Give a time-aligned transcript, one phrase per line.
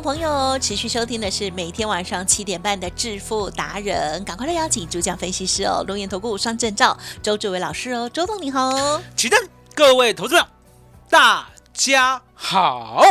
[0.00, 9.02] 众朋友持续收听的是每天晚上七点半的致富达人，赶快来邀请主讲分析师哦，龙岩投顾双证照周志伟老师哦，周董你好哦。
[9.14, 9.38] 起灯，
[9.74, 10.48] 各位投资者，
[11.10, 13.02] 大家好。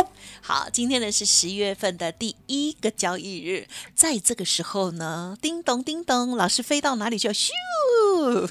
[0.42, 7.34] 好，今天呢是十一月份的第一个交易日，在这个时候呢，叮咚叮咚，老师飞到哪里去了？
[7.34, 8.50] 咻，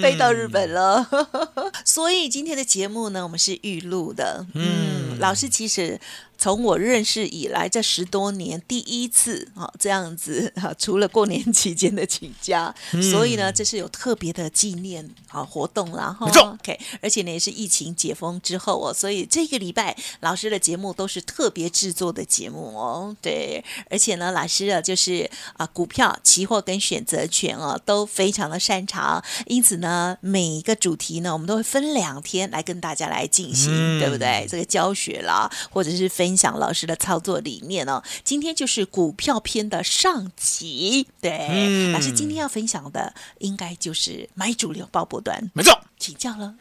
[0.00, 1.08] 飞到日本了。
[1.84, 4.46] 所以今天的节目呢，我们是预录的。
[4.54, 6.00] 嗯，老师其实
[6.38, 12.74] 从我认识以来，这十多年第一次啊这样子啊，除了过年期间的请假，
[13.10, 16.16] 所以呢，这是有特别的纪念啊活动啦。
[16.18, 23.14] 哈没错 OK，而且呢也是疫情解封之后哦，所以这个礼拜老师的节目都是特别制作的节目哦。
[23.20, 34.46] 对，而且呢，老师啊就是啊股票、期货跟选择权哦都非常的擅长，因此呢每一个主题呢我们都会分两天来跟大家来进行，嗯对不对？
[34.48, 38.02] 这个教学啦，或者是分享老师的操作理念哦。
[38.24, 46.54] 今天就是股票篇的上集，对，嗯老师今天要分享的应该就是买主流报波段，没错，请教了。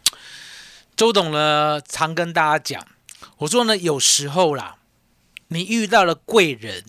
[0.98, 2.86] 周董呢常跟大家讲，
[3.38, 4.76] 我说呢，有时候啦，
[5.48, 6.84] 你遇到了贵人，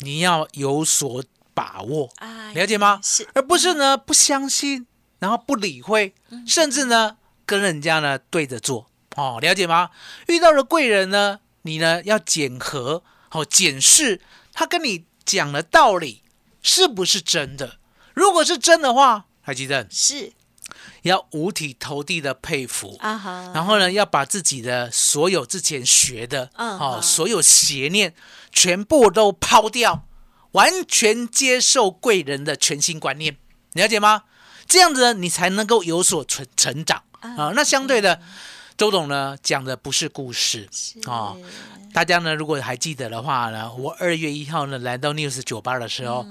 [0.00, 3.00] 你要有所把握，哎了解吗？
[3.02, 4.86] 是，而不是呢不相信，
[5.18, 6.14] 然后不理会，
[6.46, 7.16] 甚至呢
[7.46, 9.90] 跟人家呢对着做哦，了解吗？
[10.28, 14.20] 遇到了贵人呢，你呢要检核，哦，检视
[14.52, 16.22] 他跟你讲的道理
[16.62, 17.78] 是不是真的。
[18.14, 19.86] 如果是真的话，还记得？
[19.90, 20.32] 是。
[21.02, 28.14] 要五体投地的佩服，啊哈，然后呢，要把自己的所有之前学的，嗯哦，所有邪念
[28.52, 30.06] 全部都抛掉，
[30.52, 33.36] 完全接受贵人的全新观念，
[33.72, 34.22] 了解吗？
[34.66, 37.02] 这样子呢，你才能够有所成成长。
[37.20, 38.20] 啊、那相对的，
[38.82, 40.68] 周董呢讲的不是故事
[41.06, 41.36] 啊哦，
[41.92, 46.26] 大家呢如果还记得的话呢，我二月一号呢来到 News 酒吧的时候，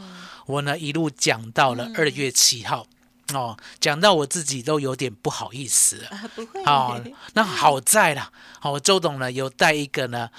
[0.45, 2.85] 我呢一路讲到了二月七号。
[3.33, 6.09] 哦，讲到我自己都有点不好意思了。
[6.09, 7.01] 啊不会哦，
[7.35, 8.29] 那好在啦，
[8.59, 10.29] 好、周董呢有带一个呢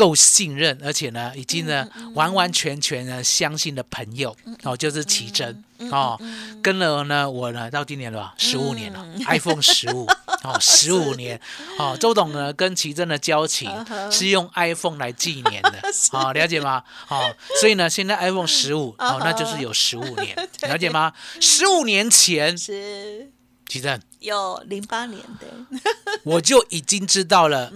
[0.00, 5.62] 够信任，而且呢已经呢、完完全全呢相信的朋友，哦，就是奇珍。
[5.90, 6.18] 哦，
[6.62, 10.06] 跟了呢，我呢到今年了吧，十五年了、 i p h o n e 十五，
[10.42, 11.40] 哦， 十五年，
[11.78, 13.70] 哦，周董呢跟奇珍的交情
[14.12, 15.80] 是用 iPhone 来纪念的，
[16.12, 16.82] 哦，了解吗？
[17.08, 20.36] 哦，所以呢，现在 iPhone 十五，哦，那就是有十五年，
[20.68, 21.12] 了解吗？
[21.40, 23.30] 十五年前，是
[23.70, 24.02] 奇珍。
[24.18, 25.46] 有零八年的，
[26.24, 27.72] 我就已经知道了，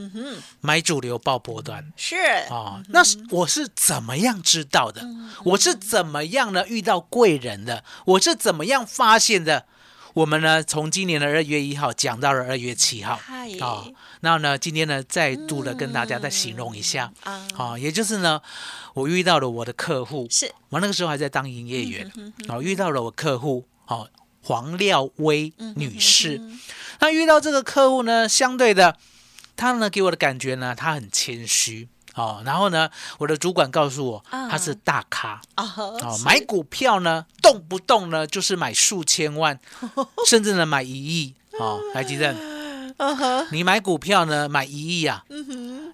[0.60, 1.92] 买主流报波段。
[1.96, 2.16] 是。
[2.50, 2.82] 哦。
[2.88, 5.06] 那是我是怎么样知道的？
[5.44, 6.66] 我是怎么样呢？
[6.66, 7.84] 遇到贵人的？
[8.06, 9.66] 我是怎么样发现的？
[10.14, 13.14] 我们呢从今年的二月一号讲到了二月七号。
[13.16, 13.48] 嗨。
[13.60, 13.94] 哦。
[14.20, 17.12] 那呢今天呢再度的跟大家再形容一下。
[17.22, 17.46] 啊。
[17.56, 18.42] 哦，也就是呢
[18.94, 20.52] 我遇到了我的客户，是。
[20.70, 22.12] 我那个时候还在当营业员，
[22.48, 23.64] 哦，遇到了我客户。
[23.86, 24.08] 哦，
[24.44, 26.40] 黄廖薇女士。
[27.00, 28.96] 那遇到这个客户呢，相对的，
[29.56, 31.88] 他呢给我的感觉呢，他很谦虚。
[32.14, 32.42] 哦。
[32.44, 34.48] 然后呢，我的主管告诉我，啊。
[34.48, 35.40] 他是大咖。
[35.54, 39.58] 啊哦，买股票呢，动不动呢就是买数千万，
[40.28, 41.34] 甚至呢买一亿。
[41.58, 41.80] 哦。
[41.94, 42.36] 来， 吉正，
[43.50, 45.24] 你买股票呢买一亿啊，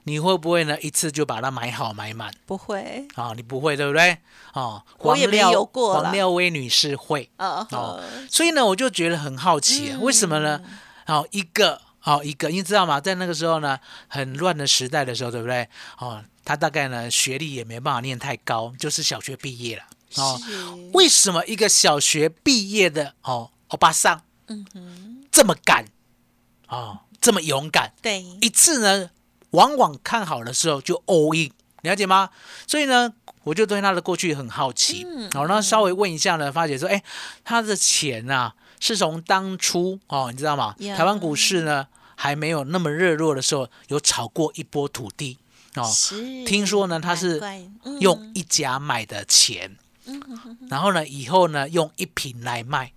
[0.05, 2.33] 你会不会呢一次就把它买好买满？
[2.47, 4.19] 不会啊、你不会对不对？
[4.55, 10.61] 哦，我也没过黄廖薇女士会啊哦，所以呢，我就觉得很好奇，为什么呢？
[11.07, 13.01] 哦，一个哦，一个，你知道吗？
[13.01, 15.69] 在那个时候呢，很乱的时代的时候，对不对？
[15.99, 19.83] 哦，他大概呢学历也没办法念太高，就是小学毕业了。
[20.17, 25.85] 哦，是为什么一个小学毕业的哦欧巴桑，嗯哼，这么敢
[26.67, 27.93] 哦，这么勇敢？
[28.03, 29.11] 对，一次呢，
[29.51, 31.51] 往往看好的时候就 all in，
[31.83, 32.31] 了解吗？
[32.67, 33.13] 所以呢，
[33.45, 37.03] 我就对他的过去很好奇，好、那稍微问一下呢，发觉说，哎，
[37.45, 40.75] 他的钱啊、是从当初哦，你知道吗？
[40.97, 45.39] 台湾股市呢还没有那么热络的时候，有炒过一波土地。
[45.75, 45.85] 哦。
[45.85, 47.41] 是听说呢，他是
[48.01, 49.77] 用一家买的钱，
[50.69, 52.93] 然后呢，以后呢用一瓶来卖，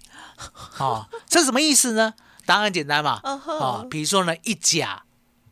[0.78, 2.14] 哦，这是什么意思呢？
[2.46, 5.04] 答案很简单嘛，哦，比如说呢，一甲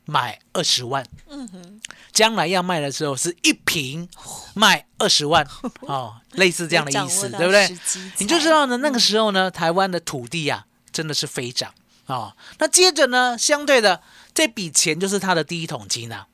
[0.06, 1.82] 买二十万，嗯哼，
[2.12, 4.08] 将来要卖的时候是一瓶
[4.54, 5.48] 卖二十万，
[5.82, 7.78] 哦，类似这样的意思，对不对？
[8.18, 11.74] 你就知道呢，那个时候呢，台湾的土地啊，真的是飞涨
[12.06, 12.34] 啊、哦。
[12.60, 14.02] 那接着呢，相对的
[14.34, 16.28] 这笔钱就是他的第一桶金啊。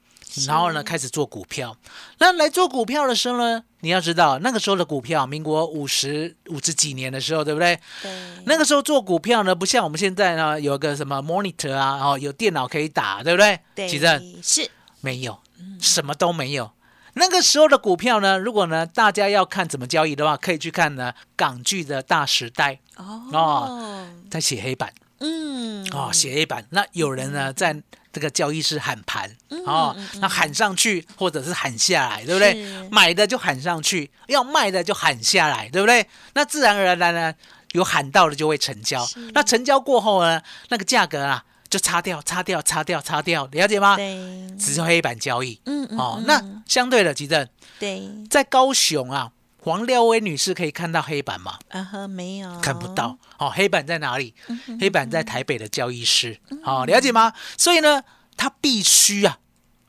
[0.46, 1.75] 然后呢，开始做股票。
[2.19, 7.79] 那来做股票的时候呢，你要知道那个时候的股票，民国五十五十几年的时候，对不对？
[8.01, 8.12] 对，
[8.45, 13.59] 那个时候做股票呢，不像我们现在呢，有个什么 monitor 啊，哦，有电脑可以打，对不对？
[13.75, 14.69] 对，其实是。
[15.01, 15.39] 没有，
[15.79, 16.71] 什么都没有。
[17.13, 24.91] 那个时候的股票呢，如果呢大家要看怎么交易的话，可以去看呢港剧的大时代，哦，在写黑板。
[25.19, 26.65] 嗯，哦，写黑板。
[26.71, 27.75] 那有人呢在
[28.18, 29.30] 这个交易是喊盘
[29.68, 32.90] 哦，那喊上去或者是喊下来，对不对是？
[32.90, 36.04] 买的就喊上去，要卖的就喊下来，对不对？
[36.34, 37.31] 那自然而然呢，
[37.74, 39.08] 有喊到的就会成交。
[39.36, 43.96] 那成交过后呢，那个价格啊就擦掉、擦掉、擦掉、擦掉，了解吗？
[43.96, 44.18] 对，
[44.58, 45.62] 只是黑板交易。
[45.66, 47.48] 嗯嗯哦嗯，那相对的，吉正
[47.78, 49.31] 对，在高雄啊，
[49.68, 51.60] 黄廖威女士可以看到黑板吗？
[51.68, 53.18] 啊哈，没有，看不到。
[53.38, 54.34] 哦，黑板在哪里？
[54.48, 56.40] 嗯黑板在台北的交易室。
[56.64, 57.34] 哦，了解吗？
[57.58, 58.02] 所以呢，
[58.38, 59.40] 他必须啊，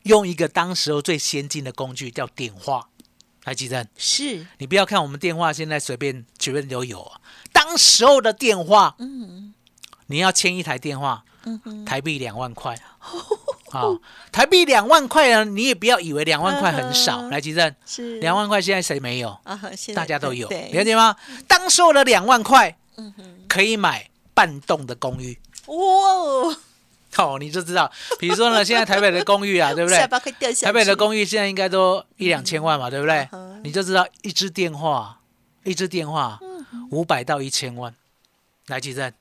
[0.02, 2.88] 用一个当时候最先进的工具，叫电话。
[3.44, 7.20] 来，吉正，是，你不要看我们电话现在随便随便都有啊，
[7.52, 9.54] 当时候的电话，嗯
[10.08, 12.76] 你要签一台电话，嗯哼，台币两万块。
[13.72, 13.82] 啊、
[14.32, 17.22] 台币两万块呢，你也不要以为两万块很少。
[17.22, 19.28] 嗯来，吉正，是两万块现在谁没有？
[19.44, 19.60] 啊，
[19.94, 21.16] 大家都有，对，了解吗？
[21.46, 22.76] 当时候的两万块
[23.48, 26.56] 可以买半栋的公寓，哇哦，
[27.16, 27.90] 哦，你就知道。
[28.18, 30.06] 比如说呢，现在台北的公寓啊， 对不对下？
[30.06, 33.60] 巴可以掉下去，台北的公寓现在应该都一两千万嘛，对不对嗯？
[33.64, 35.20] 你就知道一支电话，
[35.64, 37.94] 一支电话嗯五百到一千万，
[38.68, 39.12] 来，吉正，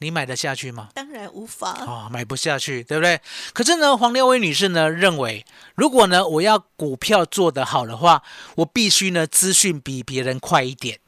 [0.00, 0.88] 你买得下去吗？
[0.94, 3.20] 当然无法，哦，买不下去，对不对？
[3.52, 5.44] 可是呢，黄廖威女士呢认为，
[5.74, 8.22] 如果呢我要股票做得好的话，
[8.56, 10.98] 我必须呢资讯比别人快一点，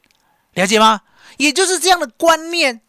[0.53, 1.01] 了解吗？
[1.37, 2.81] 也就是这样的观念，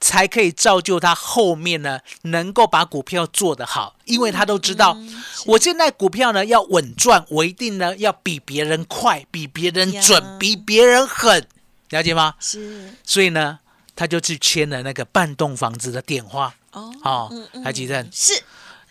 [0.00, 4.96] 才可以造就他后面呢能够把股票做得好，因为他都知道，
[5.44, 11.46] 我现在股票呢要稳赚，我一定呢要比别人快，比别人准，比别人狠，
[11.90, 12.34] 了解吗？
[12.40, 13.58] 是所以呢，
[13.98, 16.54] 他就去签了那个半栋房子的电话。
[16.70, 18.40] 哦，哦嗯嗯台积电是。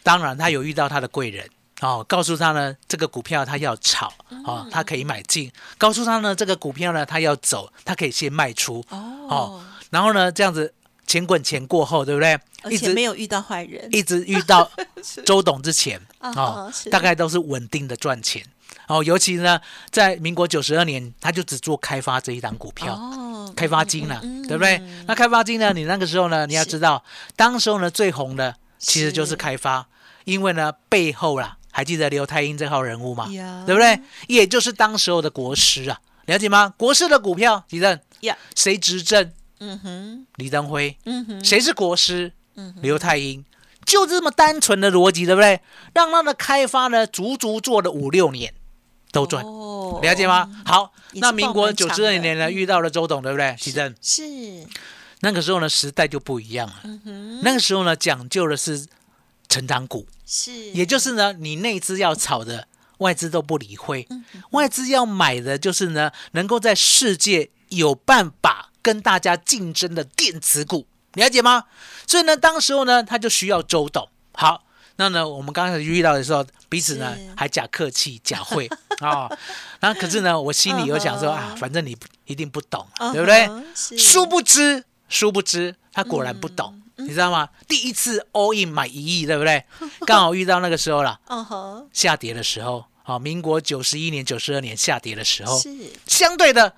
[0.04, 1.50] 当然，他有遇到他的贵人。
[1.80, 4.12] 哦，告诉他呢，这个股票他要炒。
[4.44, 8.84] 哦，他可以买进；告诉他呢，这个股票呢他要走，他可以先卖出。
[8.90, 10.74] 哦，然后呢，这样子
[11.06, 12.38] 钱滚钱过后，对不对？
[12.64, 14.70] 而一直且没有遇到坏人，一直遇到
[15.26, 16.02] 周董之前。
[16.20, 18.44] 啊哦，大概都是稳定的赚钱。
[18.88, 19.04] 哦。
[19.04, 19.62] 尤其呢，
[19.92, 22.96] 在民国九十二年，他就只做开发这一档股票。
[22.96, 23.27] 哦，
[23.58, 24.82] 开发金了，嗯对不对？
[25.08, 25.74] 那开发金呢？
[25.74, 27.04] 你那个时候呢，你要知道，
[27.36, 29.86] 当时候呢最红的其实就是是开发，
[30.24, 33.26] 因为呢背后啦，还记得刘太英这号人物吗？
[33.66, 34.00] 对不对？
[34.28, 36.74] 也就是当时候的国师啊，了解吗？
[36.78, 39.34] 国师的股票，李正呀，谁执政？
[39.60, 42.32] 嗯哼，李登辉，嗯哼，谁是国师？
[42.56, 43.44] 嗯哼刘太英，
[43.86, 45.60] 就这么单纯的逻辑，对不对？
[45.94, 48.54] 让他的开发呢，足足做了五六年，
[49.12, 50.00] 都赚，哦。
[50.02, 50.50] 了解吗？
[50.66, 52.54] 好，那民国九十二年呢，嗯。
[52.54, 53.56] 遇到了周董，对不对？
[53.58, 54.22] 奇正，是，
[55.22, 56.76] 那个时候呢，时代就不一样了。
[56.84, 58.86] 嗯，那个时候呢，讲究的是
[59.50, 62.68] 成长股，是，也就是呢，你内资要炒的，
[63.00, 71.64] 外资都不理会；嗯外资要买的，就是呢，能够在世界有办法跟大家竞争的电子股，了解吗？
[72.06, 74.10] 所以呢，当时候呢，他就需要周董。
[74.34, 74.66] 好，
[74.98, 78.68] 那呢，我们刚开始遇到的时候，彼此呢还假客气、假会
[79.00, 79.30] 啊。
[79.80, 83.48] 然后可是呢，我心里有想说啊，反正你一定不懂对不对？
[83.76, 87.48] 殊不知，殊不知，他果然不懂，嗯你知道吗？
[87.68, 89.64] 第一次 all in 买一亿，对不对？
[90.08, 91.20] 刚好遇到那个时候了，
[91.94, 95.70] 下跌的时候，好，民国九十一年、九十二年下跌的时候，是，
[96.08, 96.74] 相对的，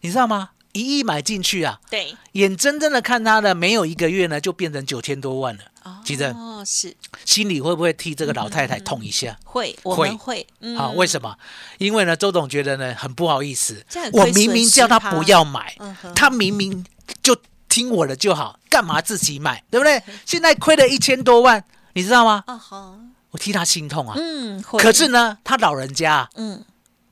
[0.00, 0.50] 你知道吗？
[0.72, 5.62] 一亿买进去啊，对，眼睁睁的看他的没有一个月呢，就变成九千多万了，
[6.04, 6.94] 记得哦，是。
[7.24, 9.38] 心里会不会替这个老太太痛一下？
[9.44, 10.76] 会，我会们会，嗯。
[10.76, 11.36] 好，为什么？
[11.78, 16.84] 因为呢，周董觉得呢很不好意思，我明明叫他不要买嗯，他明明
[17.22, 17.36] 就
[17.68, 20.02] 听我的就好，干嘛自己买， 对不对？
[20.26, 21.62] 现在亏了一千多万，
[21.94, 22.42] 你知道吗？
[22.46, 22.98] 啊哈，
[23.30, 24.14] 我替他心痛啊。
[24.18, 24.82] 嗯，会。
[24.82, 26.64] 可是，呢，他老人家啊嗯，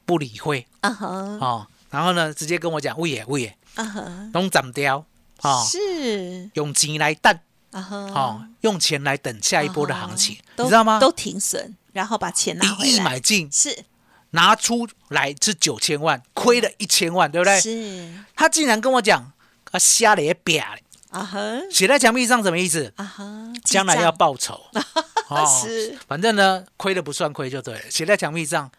[0.04, 0.66] 不理会。
[0.80, 1.06] 啊哈，
[1.40, 5.04] 哦，然后呢，直接跟我讲，喂爷喂爷，啊哈，拢斩掉。
[5.42, 7.34] 啊，是，用钱来等
[7.72, 10.98] 啊哈，哦，用钱来等下一波的行情，都你知道吗？
[10.98, 13.84] 都停损，然后把钱拿回一亿，买进，是。
[14.32, 17.60] 拿出来是九千万，亏了一千万，对不对？
[17.60, 18.14] 是。
[18.36, 19.32] 他竟然跟我讲
[19.72, 20.78] 啊，瞎咧瘪了，
[21.10, 21.38] 啊哈。
[21.70, 22.92] 写在墙壁上什么意思？
[22.96, 24.60] 啊哈，将来要报仇。
[25.28, 28.70] 哦是，反正呢，亏了不算亏就对了，写在墙壁上。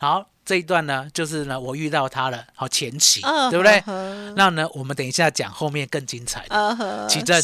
[0.00, 4.34] 好，这一段呢，就是呢，我遇到他了，好前期，嗯对不对嗯？
[4.34, 7.06] 那呢，我们等一下讲后面更精彩的。
[7.08, 7.40] 奇正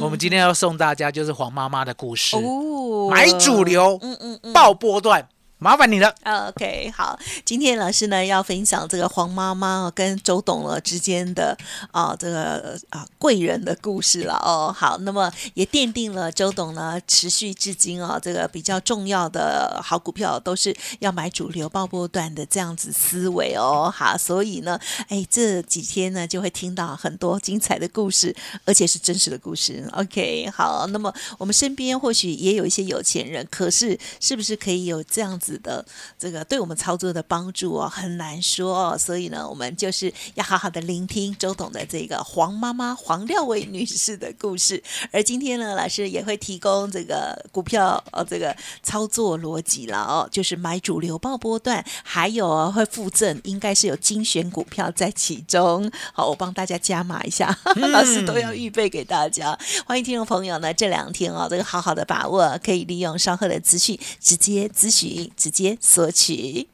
[0.00, 4.52] 我们今天要送大家就是黄妈妈的故事，哦买主流，嗯嗯嗯。
[4.52, 5.26] 爆波段，
[5.58, 6.14] 麻烦你了。
[6.22, 11.56] OK，好，今天老师呢要分享这个黄妈妈跟周董了之间的
[11.92, 14.70] 啊这个啊贵人的故事了哦。
[14.70, 23.90] 好，那么也奠定了周董呢持续至今啊这个比较重要的好股票都是要买主流爆波段的这样子思维哦。
[23.90, 28.36] 好，所以呢，哎这几天呢就会听到很多精彩的故事，
[28.66, 29.88] 而且是真实的故事。
[29.94, 35.84] OK，好，那么我们身边或许也有一些有钱人，可是是不是可以有这样子的
[36.18, 38.96] 这个对我们操作的帮助哦，很难说哦。
[38.98, 44.82] 所以呢，我们就是要好好的聆听周董的这个黄妈妈黄廖伟女士的故事。
[45.12, 55.90] 而今天呢，老师也会提供这个股票哦这个操作逻辑了哦，就是买主流爆波段，还有哦会附赠，应该是有精选股票在其中。
[56.12, 57.56] 好，我帮大家加码一下，
[57.92, 59.58] 老师都要预备给大家。
[59.84, 66.66] 欢迎听众朋友呢，这两天哦，这个好好的把握，可以利用稍后的资讯直接咨询，直接索取。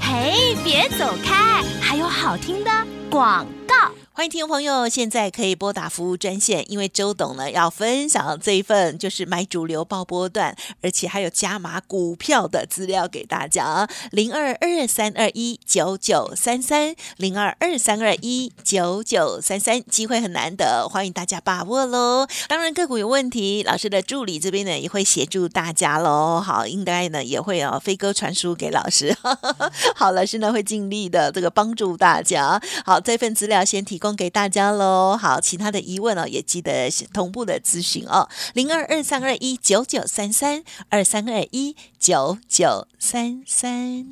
[0.00, 2.70] 嘿，别走开，还有好听的
[3.08, 3.46] 广。
[4.14, 22.26] 欢迎听众朋友，现在可以拨打服务专线，因为周董呢要分享这一份就是买主流报波段，而且还有加码股票的资料给大家，零二二三二一九九三三零二二三二一九九三三，机会很难得，欢迎大家把握喽。
[22.48, 26.38] 当然个股有问题，老师的助理这边呢也会协助大家喽。
[26.38, 29.16] 好，应该呢也会哦飞鸽传书给老师，
[29.96, 32.60] 好，老师呢会尽力的这个帮助大家。
[32.84, 35.16] 好，这份资料先提供给大家喽。
[35.16, 44.04] 好，其他的疑问哦，也记得同步的咨询哦，零二二三二一九九三三二三二一九九三三。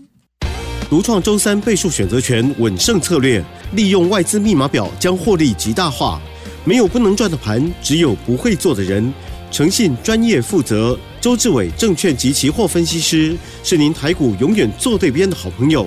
[0.89, 6.21] 独创周三倍数选择权稳胜策略，利用外资密码表将获利极大化。
[6.65, 9.13] 没有不能赚的盘，只有不会做的人。
[9.51, 10.97] 诚信、专业、负责。
[11.21, 15.87] 周志伟证券及期货分析师是您台股永远做对边的好朋友。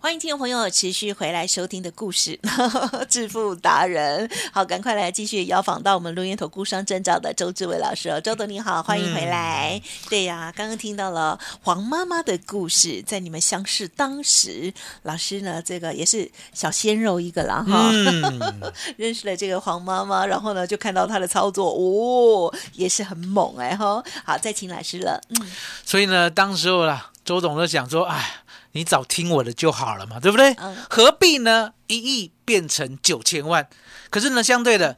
[0.00, 2.38] 欢迎听众朋友持续回来收听的故事，
[3.10, 4.30] 致富达人。
[4.52, 8.20] 好，赶快来继续邀访到我们录音投顾商证照的周志伟老师哦。
[8.20, 9.80] 周董你好，欢迎回来。
[10.08, 17.90] 对呀、刚刚听到了黄妈妈的故事，在你们相识当时，老师呢这个也是小鲜肉一个啦哈。
[17.92, 24.00] 嗯， 认识了这个黄妈妈，然后呢就看到她的操作，哦，也是很猛哎哈。
[24.24, 25.20] 好，再请老师了。
[25.30, 25.50] 嗯，
[25.84, 28.36] 所以呢，当时候啦，周董就想说，哎，
[28.78, 30.52] 你早听我的就好了嘛，对不对？
[30.54, 30.76] 嗯。
[30.88, 31.72] 何必呢？
[31.88, 33.68] 一亿变成九千万，
[34.08, 34.96] 可是呢，相对的，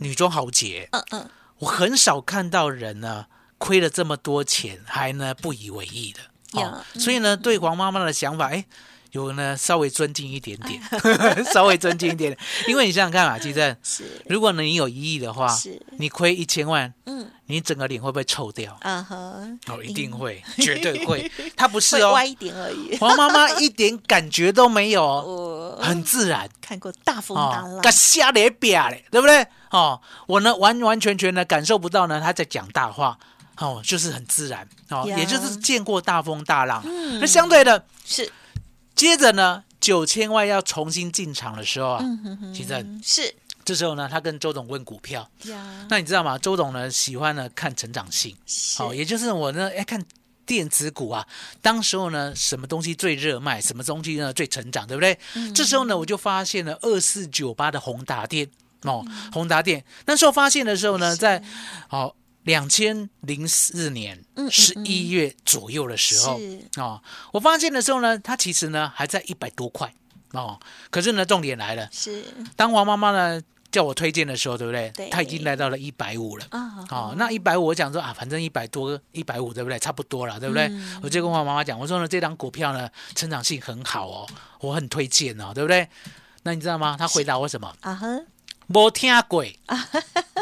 [0.00, 3.26] 女中豪杰，嗯嗯，我很少看到人呢
[3.58, 6.20] 亏了这么多钱还呢不以为意的。
[6.60, 7.00] 哦，嗯。
[7.00, 8.64] 所以呢，对黄妈妈的想法，哎，
[9.12, 10.82] 有呢稍微尊敬一点点，
[11.52, 18.74] 稍微尊敬一点点，因为你想想看啊，基正，是，如果呢你有一亿的话是，你亏一千万，嗯你整个脸会不会臭掉？
[18.80, 19.14] 啊哈，
[19.66, 21.30] 哦，一定会，绝对会。
[21.54, 22.08] 他不是哦。
[22.08, 22.96] 会歪，一点而已。
[22.96, 26.48] 黄妈妈一点感觉都没有哦，很自然。
[26.62, 29.46] 看过大风大浪，，哦个瞎咧瘪嘞，对不对？
[29.70, 33.18] 哦，我呢完完全全的感受不到呢他在讲大话，
[33.58, 34.66] 哦，就是很自然。
[34.88, 35.18] 哦，呀。
[35.18, 36.82] 也就是见过大风大浪。
[36.86, 37.20] 嗯。
[37.20, 38.32] 那相对的，是，
[38.94, 42.54] 接着呢九千万要重新进场的时候啊，嗯哼哼。
[42.54, 46.36] 其实是这时候呢他跟周董问股票，呀，那你知道吗？
[46.38, 48.78] 周董呢喜欢呢看成长性，是。
[48.78, 50.04] 好、也就是我呢哎看。
[50.44, 51.26] 电子股啊，
[51.62, 55.16] 当时候呢，什么东西最热卖，什么东西呢最成长，对不对？
[55.34, 55.54] 嗯。
[55.54, 58.50] 这时候呢，我就发现了二四九八的宏达电
[58.82, 59.82] 哦，宏达电。
[60.04, 61.42] 那时候发现的时候呢，在
[61.90, 66.60] 哦两千零四年十一月左右的时候是。
[66.76, 67.00] 哦，
[67.32, 69.94] 我发现的时候呢，它其实呢还在一百多块
[70.32, 70.58] 哦，
[70.90, 72.22] 可是呢，重点来了，是
[72.56, 74.90] 当王妈妈呢叫我推荐的时候，对不对？
[74.94, 76.46] 对她已经来到了一百五了。
[76.50, 79.78] 啊，哦，那一百五，我讲说啊，反正一百多、一百五，对不对？
[79.78, 80.66] 差不多了，对不对？
[80.68, 84.26] 嗯我就跟王妈妈讲，我说呢，这张股票呢，成长性很好哦，
[84.60, 85.88] 我很推荐哦，对不对？
[86.44, 86.96] 那你知道吗？
[86.98, 87.72] 他回答我什么？
[87.82, 88.06] 啊哈，
[88.72, 89.44] 没听过，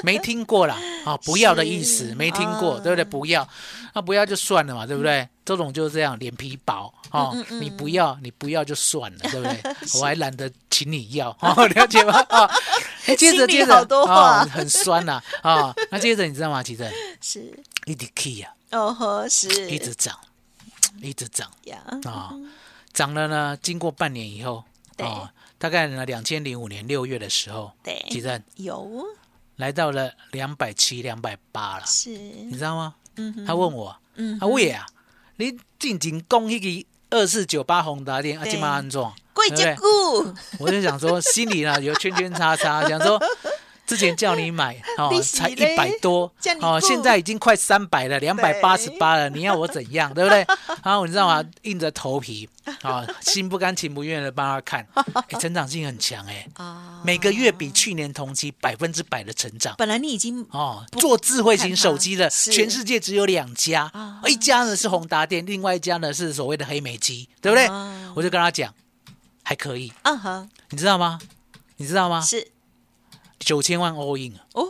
[0.02, 2.14] 没听过啦， 啊，不要的意思，是。
[2.14, 2.80] 没听过，啊。
[2.82, 3.04] 对不对？
[3.04, 3.46] 不要，
[3.94, 5.28] 那不要就算了嘛，对不对？
[5.44, 9.60] 周总就是这样，脸皮薄哦，嗯嗯你不要，你不要就算了，对不对？
[10.00, 12.18] 我还懒得请你要，哦， 了解吗？
[12.30, 12.48] 啊，
[13.06, 14.42] 哎接着接着，好多话。
[14.44, 16.62] 哦很酸呐，啊，那接着你知道吗？
[16.62, 16.88] 其实
[17.20, 17.52] 是。
[17.86, 19.68] 一直 key 啊，哦呵是。
[19.70, 20.16] 一直涨，
[21.02, 22.30] 一直涨呀，啊，
[22.92, 24.62] 涨了呢，经过半年以后，
[24.96, 25.06] 对。
[25.06, 25.28] 哦，
[25.60, 28.02] 大概呢，两千零五年六月的时候，对。
[28.08, 29.04] 几阵有。
[29.56, 32.08] 来到了两百七、两百八了，是。
[32.08, 32.94] 你知道吗？
[33.16, 33.44] 嗯哼。
[33.44, 34.86] 他问我，嗯阿伟啊，
[35.36, 36.58] 你进前讲迄
[37.10, 39.14] 个二四九八宏达店，啊，对今晚安装？
[39.34, 39.74] 贵对不对？
[39.74, 43.22] 结股 我就想说，心里呢有圈圈叉叉，想说
[43.90, 50.46] 之前叫你买 哦才一百多哦，现在已经快三百了，两百八十八了，你要我怎样，对不对？
[50.84, 51.44] 然后你知道吗？
[51.62, 52.48] 硬着头皮
[52.82, 59.74] 啊，心不甘情不愿的帮他看，哎，成长性很强哎，啊，每个月比去年同期百分之百的成长。
[59.76, 68.12] 本来你已经哦，做智慧型手机的，全世界只有两家啊，一家呢是宏达电，另外一家呢是所谓的黑莓机，对不对啊？
[68.14, 68.72] 我就跟他讲，
[69.42, 71.18] 还可以，嗯哼你知道吗？
[71.78, 72.20] 你知道吗？
[72.20, 72.46] 是
[73.40, 74.66] 九千万 all in 啊哦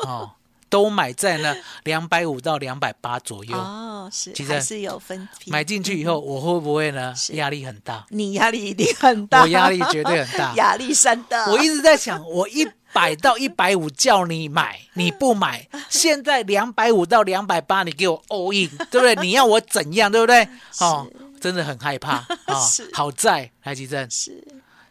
[0.04, 0.30] 哦，
[0.68, 3.56] 都买在呢两百五到两百八左右。
[3.56, 8.06] 哦是其实还是有分批买进去以后，我会不会呢是压力很大？
[8.08, 10.54] 你压力一定很大，我压力绝对很大。
[10.56, 11.46] 压力山大。
[11.50, 19.14] 我一直在想，我一百到一百五叫你买，你不买，现在两百五到两百八，你给我 all in，对不对？
[19.22, 20.48] 你要我怎样，对不对？
[20.80, 21.06] 哦，
[21.38, 22.88] 真的很害怕哦是。
[22.94, 24.42] 好在台积电是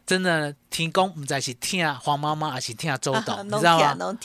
[0.07, 4.15] 真的天公唔再是听黄妈妈，而是听周董，你知道吗？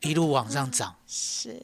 [0.00, 1.62] 一路往上涨， 是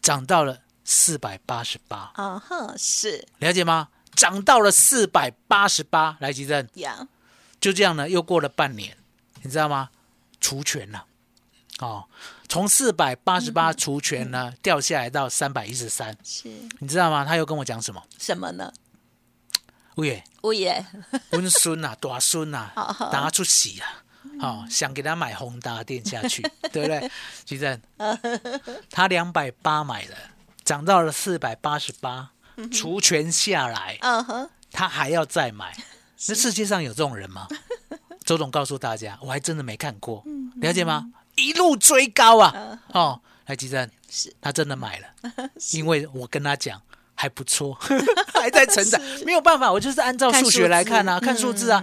[0.00, 3.88] 涨到了四百八十八，啊哈是了解吗？
[4.14, 7.08] 涨到了四百八十八，来吉正，呀
[7.60, 8.96] 就这样呢，又过了半年，
[9.42, 9.90] 你知道吗？
[10.40, 11.04] 除权了，
[11.80, 12.04] 哦，
[12.48, 16.48] 从四百八十八除权呢、掉下来到三百一十三，是
[16.78, 17.24] 你知道吗？
[17.24, 18.00] 他又跟我讲什么？
[18.20, 18.72] 什么呢？
[19.96, 20.84] 喂，我也
[21.32, 24.02] 温孙呐、大孙呐、好好等他出喜啊，
[24.40, 27.10] 哦，想给他买宏达电下去， 对不对？
[27.44, 27.80] 吉正，
[28.90, 30.14] 他两百八买的，
[30.64, 32.30] 涨到了四百八十八，
[32.72, 33.98] 除权下来，
[34.72, 35.76] 他还要再买。
[36.26, 37.46] 那世界上有这种人吗？
[38.24, 40.24] 周总告诉大家，我还真的没看过，
[40.56, 41.12] 了解吗？
[41.36, 42.80] 一路追高啊！
[42.92, 45.08] 哦，来吉正，是他真的买了，
[45.72, 46.80] 因为我跟他讲
[47.14, 47.76] 还不错，
[48.34, 51.82] 还在成长，没有办法，我就是按照数学来看啊，看数字啊，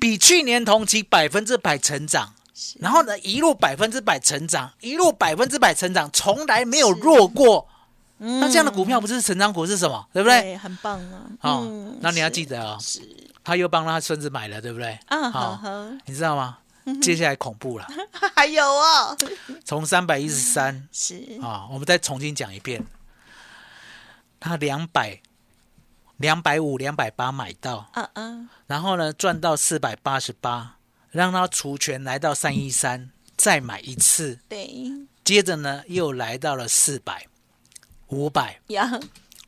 [0.00, 2.32] 比去年同期百分之百成长，
[2.78, 7.66] 然后呢一路百分之百成长，一路百分之百成长，从来没有弱过。
[8.18, 10.06] 那这样的股票不是成长股是什么？
[10.12, 10.40] 对不对？
[10.42, 11.26] 对，很棒啊。
[11.40, 12.78] 哦嗯，那你要是记得哦，
[13.42, 14.96] 他又帮他孙子买了，对不对？
[15.06, 15.60] 啊，好
[16.06, 16.58] 你知道吗？
[17.00, 17.86] 接下来恐怖了，
[18.36, 19.16] 还有哦，
[19.64, 22.84] 从三百一十三 是啊，我们再重新讲一遍，
[24.42, 25.20] 他两百、
[26.16, 30.76] 两百五、两百八买到，嗯嗯，然后呢赚到四百八十八，
[31.10, 34.68] 让他除权来到三一三，再买一次，对。
[35.22, 37.28] 接着呢又来到了四百、
[38.08, 38.98] 五百、呀，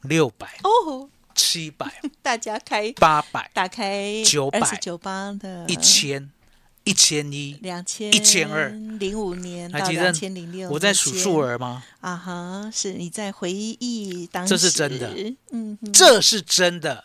[0.02, 6.30] 六百、哦，七百、 大家开八百、打开900二十九八的一千、
[6.84, 7.58] 一千一。
[7.60, 11.82] 两千1200零五年到两千零六，我在数数儿吗？
[12.00, 17.04] 啊哈，是你在回忆当时，这是真的嗯，这是真的。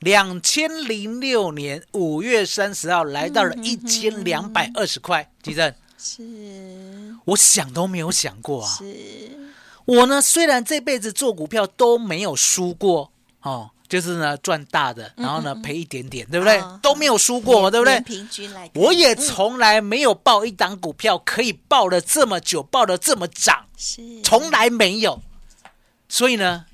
[0.00, 8.76] 两千零六年五月三十号来到了一千两百二十块，地震，是我想都没有想过啊！
[8.78, 9.50] 是
[9.84, 13.12] 我呢，虽然这辈子做股票都没有输过
[13.42, 16.78] 哦，就是呢赚大的，然后呢赔一点点，对不对啊？
[16.80, 18.00] 都没有输过，对不对？
[18.02, 25.20] 平均来，我也从来没有报一档股票可以报了这么久，报了这么涨，是从来没有。
[26.08, 26.66] 所以呢，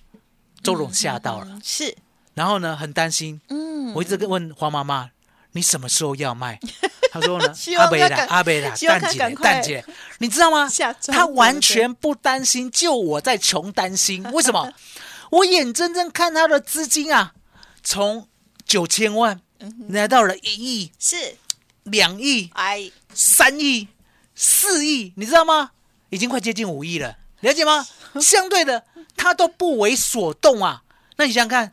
[0.63, 1.97] 周总吓到了，嗯是
[2.35, 5.09] 然后呢很担心，嗯，我一直跟问黄妈妈，
[5.53, 6.61] 你什么时候要卖？
[7.11, 9.83] 她说呢阿贝啦，阿贝啦，蛋姐蛋姐，
[10.19, 10.93] 你知道吗下？
[11.01, 14.23] 庄她对不对完全不担心，就我在穷担心。
[14.33, 14.71] 为什么？
[15.37, 17.35] 我眼睁睁看他的资金啊，
[17.83, 18.29] 从
[18.65, 21.37] 九千万嗯来到了一亿、是
[21.85, 23.89] 两亿、哎三亿、
[24.35, 25.73] 四亿，你知道吗？
[26.11, 27.87] 已经快接近五亿了，了解吗？
[28.21, 28.85] 相对的，
[29.17, 30.83] 他都不为所动啊。
[31.17, 31.73] 那你想想看，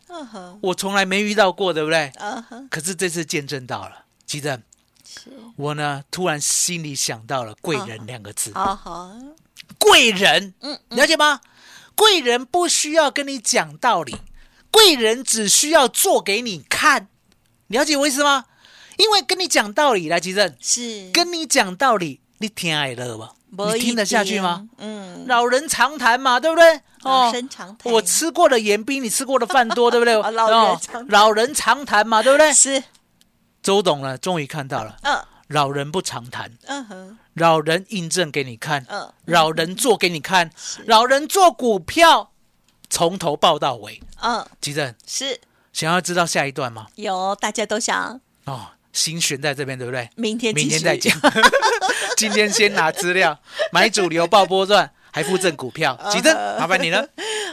[0.62, 2.12] 我从来没遇到过，对不对？
[2.70, 4.62] 可是这次见证到了，记得
[5.06, 8.52] 是我呢，突然心里想到了“贵人”两个字。
[8.54, 9.14] 好好
[9.78, 11.40] 贵人，嗯了解吗？
[11.96, 14.16] 贵人不需要跟你讲道理，
[14.72, 17.08] 贵人只需要做给你看，
[17.68, 18.46] 了解我意思吗？
[18.98, 23.34] 因为跟你讲道理，来吉正，是跟你讲道理，你听爱乐吧？
[23.74, 24.68] 你听得下去吗？
[24.78, 26.82] 嗯，老人常谈嘛，对不对？
[27.04, 30.16] 老生常谈我吃过的盐比你吃过的饭多，对不对？
[30.22, 32.54] 哦老人哦常谈老人常谈嘛，对不对？
[32.54, 32.84] 是，
[33.62, 40.50] 周董呢，终于看到了，嗯老人不常谈，嗯哼，老人印证给你看，嗯老人做给你看，
[40.88, 42.32] 老人做股票
[42.90, 44.02] 从头报到尾。
[44.22, 45.40] 嗯，吉正，是
[45.72, 46.88] 想要知道下一段吗？
[46.96, 50.10] 有大家都想哦，心悬在这边，对不对？
[50.16, 51.16] 明天明天再讲。
[52.18, 53.40] 今天先拿资料，
[53.72, 55.96] 买主流报波段，还附赠股票。
[56.10, 57.08] 吉正，麻烦你了。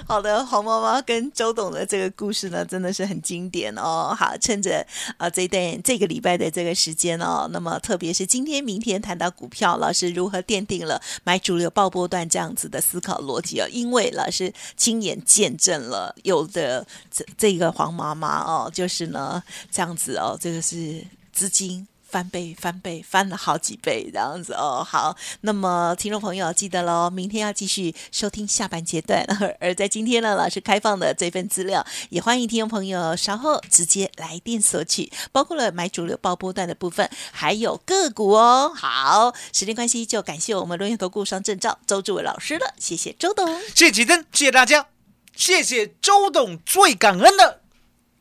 [0.06, 4.14] 好的，黄妈妈跟周董的这个故事呢，真的是很经典哦。
[4.18, 4.84] 好，趁着
[5.18, 13.68] 呃这一段这个礼拜的这个时间哦，那么特别是今天、明天谈到股票，老师如何奠定了买主流爆波段这样子的思考逻辑哦？
[13.70, 21.86] 因为老师亲眼见证了有的这这个黄妈妈哦，就是呢这样子哦，这个是资金。
[22.11, 24.85] 翻倍，翻倍，翻了好几倍这样子哦。
[24.87, 29.25] 好，那么听众朋友记得喽，明天要继续收听下半阶段。
[29.61, 38.73] 而在今天呢，老师开放的这份资料，也欢迎听众朋友稍后直接来电索取，包括了买主流爆波段的部分，还有个股哦。
[38.75, 43.46] 好，时间关系，就感谢我们轮源投顾双证照周志伟老师了，谢谢周董。
[43.75, 44.88] 谢谢吉正，谢谢大家，
[45.37, 47.61] 谢谢周董，最感恩的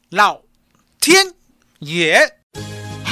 [0.09, 0.41] 老
[0.99, 1.33] 天
[1.79, 2.38] 爷。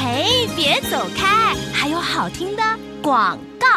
[0.08, 2.63] 哎，别走开，还有好听的
[3.02, 3.67] 广告。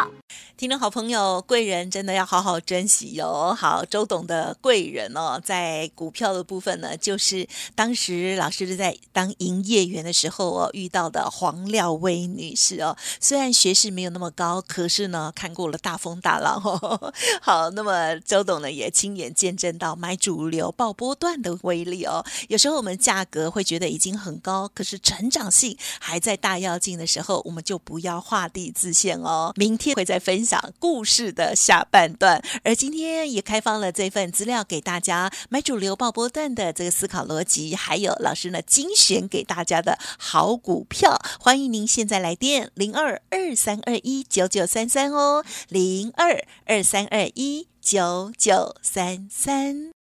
[0.61, 3.57] 听众好朋友，贵人真的要好好珍惜哦。
[3.59, 12.95] 好，周董的贵人哦，在股票的部分呢，就是当时老师是在当营业员的时候哦，遇到的黄廖薇女士哦。
[13.19, 17.11] 虽然学识没有那么高，可是呢，看过了大风大浪哦。
[17.41, 22.23] 好，那么周董呢，也亲眼见证到买主流爆波段的威力哦。
[22.49, 29.51] 有时候我们价格会觉得已经很高，可是成长性还在大跃进的时候，我们就不要画地自限哦。
[29.55, 50.00] 明天会再分讲故事的下半段，而今天也开放了这份资料给大家，买主流爆波段的这个思考逻辑，还有老师呢精选给大家的好股票，欢迎您现在来电零二二三二一九九三三哦，零二二三二一九九三三。